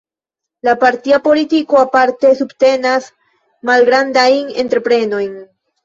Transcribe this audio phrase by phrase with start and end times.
[0.67, 3.13] La partia politiko aparte subtenas
[3.73, 5.35] malgrandajn entreprenojn.